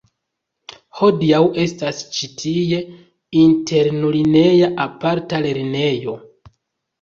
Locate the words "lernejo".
5.45-6.17